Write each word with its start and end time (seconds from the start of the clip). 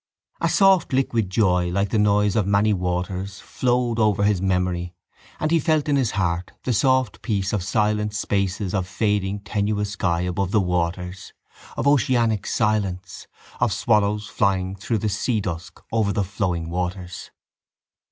A 0.39 0.49
soft 0.49 0.93
liquid 0.93 1.29
joy 1.29 1.69
like 1.69 1.89
the 1.89 1.99
noise 1.99 2.35
of 2.35 2.47
many 2.47 2.73
waters 2.73 3.39
flowed 3.39 3.99
over 3.99 4.23
his 4.23 4.41
memory 4.41 4.95
and 5.39 5.51
he 5.51 5.59
felt 5.59 5.87
in 5.87 5.95
his 5.95 6.09
heart 6.17 6.53
the 6.63 6.73
soft 6.73 7.21
peace 7.21 7.53
of 7.53 7.61
silent 7.63 8.15
spaces 8.15 8.73
of 8.73 8.87
fading 8.87 9.41
tenuous 9.41 9.91
sky 9.91 10.21
above 10.21 10.49
the 10.49 10.59
waters, 10.59 11.33
of 11.77 11.85
oceanic 11.85 12.47
silence, 12.47 13.27
of 13.59 13.71
swallows 13.71 14.25
flying 14.27 14.75
through 14.75 14.97
the 14.97 15.07
seadusk 15.07 15.79
over 15.91 16.11
the 16.11 16.23
flowing 16.23 16.71
waters. 16.71 17.29